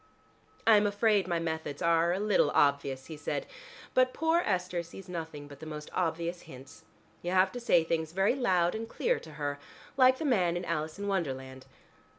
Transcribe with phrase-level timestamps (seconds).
[0.65, 3.45] "I am afraid my methods are a little obvious," he said,
[3.93, 6.85] "but poor Esther sees nothing but the most obvious hints.
[7.21, 9.59] You have to say things very loud and clear to her,
[9.97, 11.67] like the man in 'Alice in Wonderland.'"